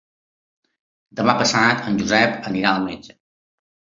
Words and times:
Demà 1.19 1.35
passat 1.41 1.85
en 1.91 2.01
Josep 2.01 2.49
anirà 2.53 2.71
al 2.79 2.87
metge. 2.89 3.17